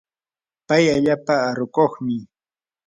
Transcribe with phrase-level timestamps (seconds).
[0.67, 2.15] pay allaapa arukuqmi.